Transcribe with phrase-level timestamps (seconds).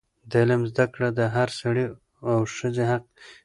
[0.29, 1.85] د علم زده کړه د هر سړي
[2.31, 3.15] او ښځې حق دی.